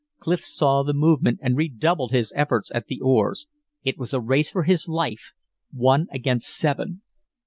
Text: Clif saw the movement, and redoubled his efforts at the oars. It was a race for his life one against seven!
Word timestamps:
Clif 0.17 0.43
saw 0.43 0.81
the 0.81 0.95
movement, 0.95 1.37
and 1.43 1.55
redoubled 1.55 2.09
his 2.09 2.33
efforts 2.35 2.71
at 2.73 2.87
the 2.87 2.99
oars. 3.01 3.45
It 3.83 3.99
was 3.99 4.15
a 4.15 4.19
race 4.19 4.49
for 4.49 4.63
his 4.63 4.87
life 4.87 5.31
one 5.71 6.07
against 6.11 6.57
seven! 6.57 7.03